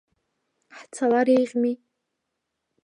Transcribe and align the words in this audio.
Ҳцалар 0.77 1.27
еиӷьми? 1.35 1.73